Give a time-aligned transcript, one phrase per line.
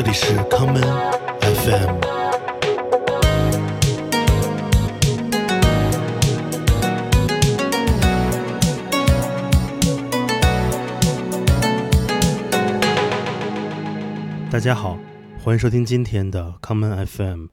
[0.00, 0.80] 这里是康门
[1.40, 1.98] FM。
[14.48, 14.96] 大家好，
[15.42, 17.46] 欢迎收听今天的康门 FM。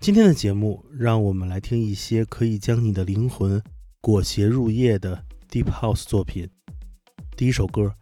[0.00, 3.62] 今天的节目，让我们来听一些可以将你的灵魂
[4.00, 6.48] 裹挟入夜的 Deep House 作品。
[7.36, 7.94] 第一首歌，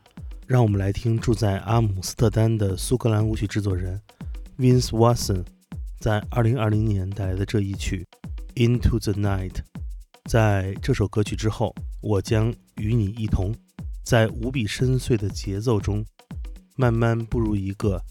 [0.50, 4.00] 让我们来听住在阿姆斯特丹的苏格兰舞曲制作人
[4.58, 5.44] Vince Watson
[6.00, 8.04] 在2020年带来的这一曲
[8.56, 9.52] 《Into the Night》。
[10.24, 13.54] 在这首歌曲之后，我将与你一同，
[14.02, 16.04] 在无比深邃的节奏中，
[16.74, 18.02] 慢慢步入一个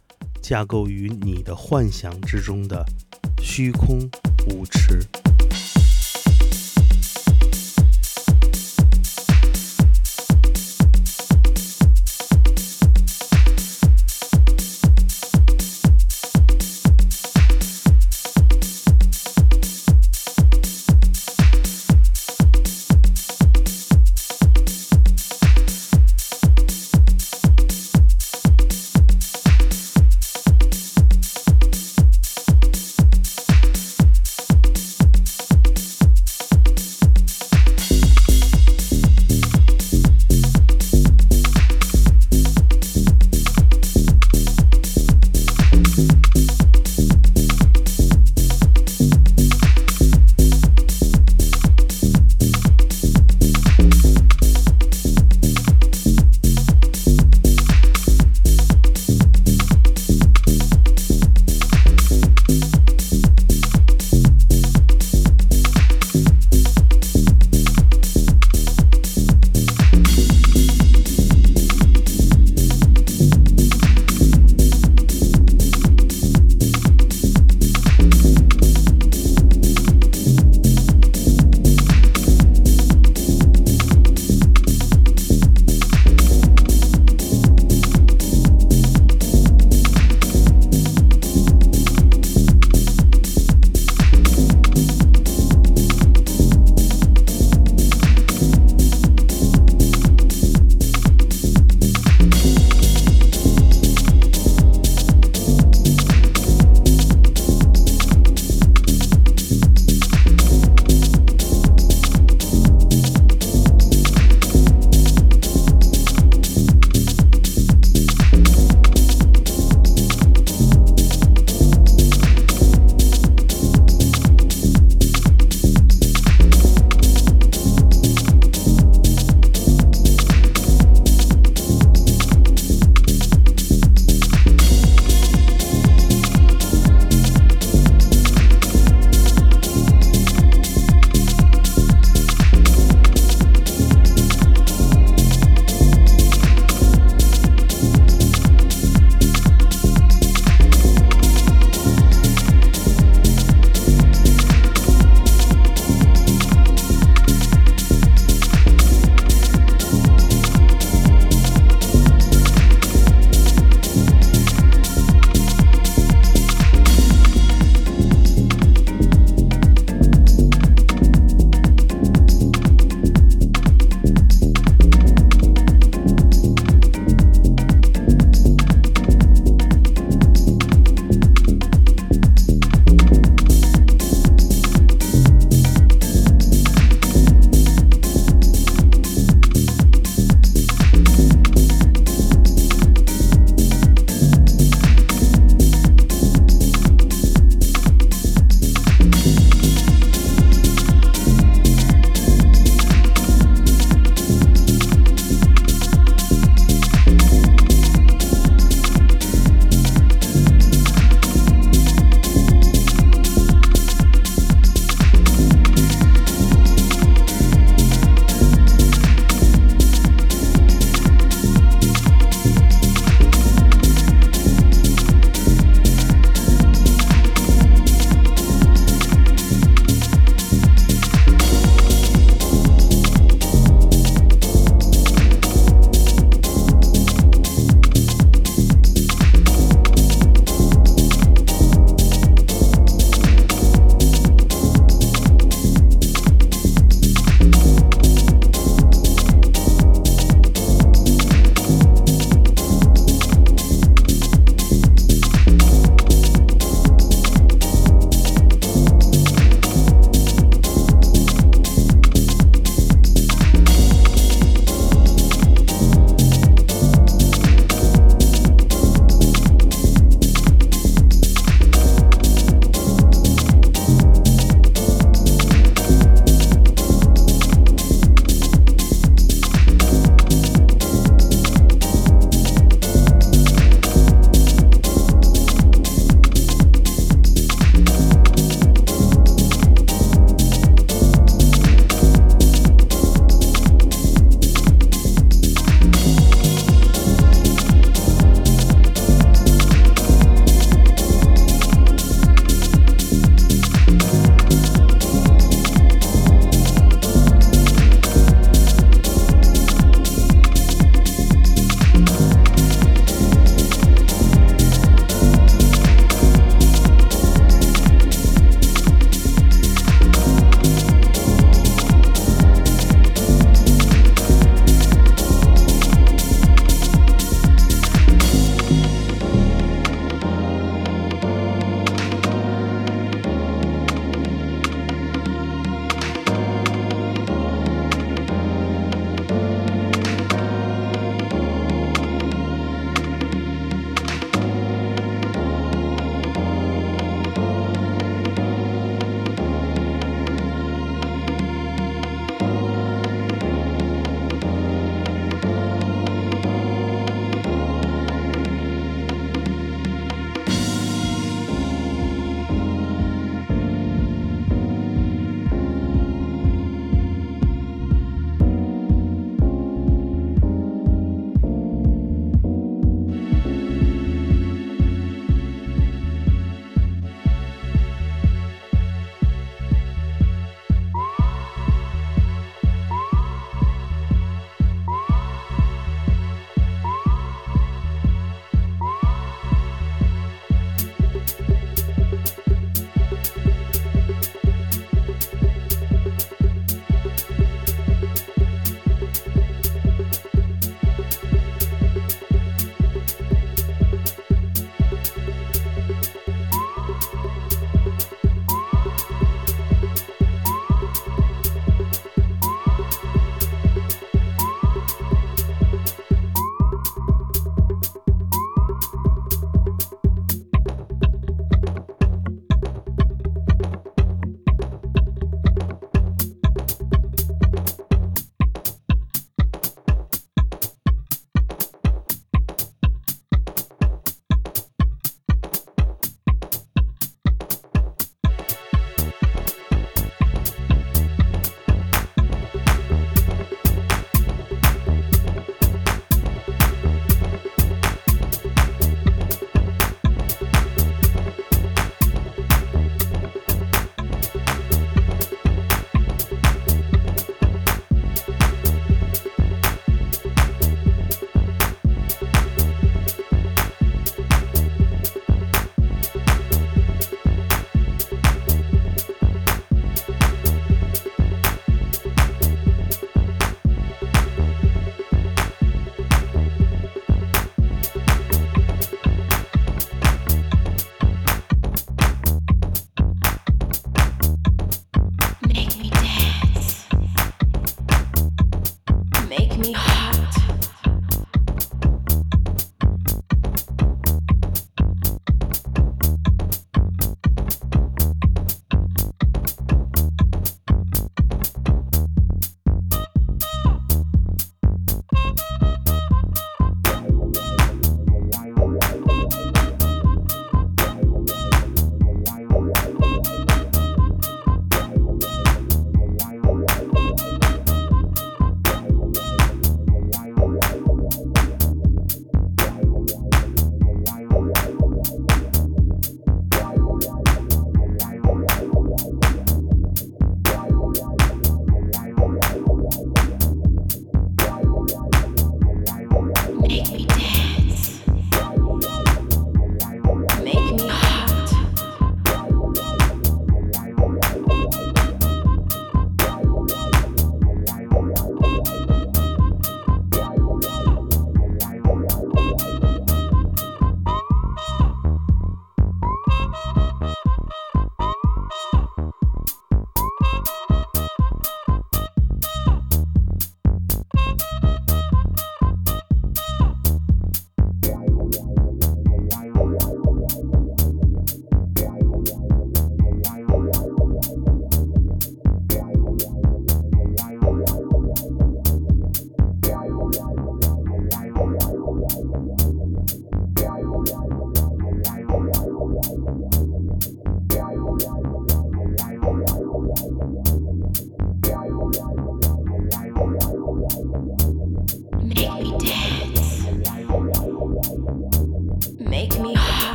[0.41, 2.85] 架构于你的幻想之中的
[3.41, 3.99] 虚空
[4.47, 5.01] 舞池。